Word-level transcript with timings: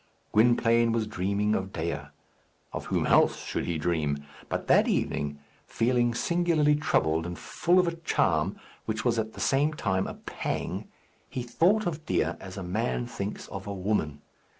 Gwynplaine 0.31 0.91
was 0.91 1.05
dreaming 1.05 1.53
of 1.53 1.71
Dea. 1.71 2.05
Of 2.73 2.85
whom 2.85 3.05
else 3.05 3.43
should 3.45 3.65
he 3.65 3.77
dream? 3.77 4.25
But 4.49 4.65
that 4.65 4.87
evening, 4.87 5.37
feeling 5.67 6.15
singularly 6.15 6.73
troubled, 6.75 7.23
and 7.27 7.37
full 7.37 7.77
of 7.77 7.87
a 7.87 7.97
charm 7.97 8.57
which 8.85 9.05
was 9.05 9.19
at 9.19 9.33
the 9.33 9.39
same 9.39 9.75
time 9.75 10.07
a 10.07 10.15
pang, 10.15 10.87
he 11.29 11.43
thought 11.43 11.85
of 11.85 12.03
Dea 12.07 12.23
as 12.39 12.57
a 12.57 12.63
man 12.63 13.05
thinks 13.05 13.47
of 13.49 13.67
a 13.67 13.73
woman. 13.75 14.23